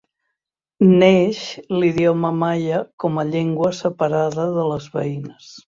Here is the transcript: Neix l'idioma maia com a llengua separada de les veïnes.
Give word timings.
Neix 1.01 1.41
l'idioma 1.75 2.33
maia 2.45 2.81
com 3.05 3.21
a 3.21 3.27
llengua 3.35 3.73
separada 3.83 4.51
de 4.59 4.69
les 4.75 4.93
veïnes. 4.99 5.57